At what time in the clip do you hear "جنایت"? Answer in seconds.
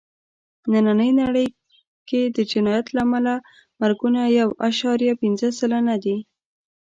2.51-2.87